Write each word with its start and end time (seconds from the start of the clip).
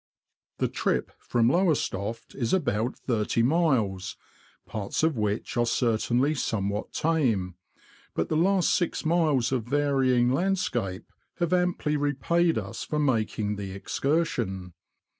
The 0.57 0.67
trip 0.67 1.11
from 1.19 1.47
Lowestoft 1.47 2.33
is 2.33 2.55
about 2.55 2.97
thirty 2.97 3.43
miles, 3.43 4.17
parts 4.65 5.03
of 5.03 5.15
which 5.15 5.55
are 5.57 5.65
certainly 5.67 6.33
somewhat 6.33 6.91
tame; 6.91 7.53
but 8.15 8.27
the 8.27 8.35
last 8.35 8.73
six 8.73 9.05
miles 9.05 9.51
of 9.51 9.65
varying 9.65 10.31
landscape 10.31 11.05
have 11.35 11.53
amply 11.53 11.97
repaid 11.97 12.57
us 12.57 12.83
for 12.83 12.97
making 12.97 13.57
the 13.57 13.73
excursion. 13.73 14.73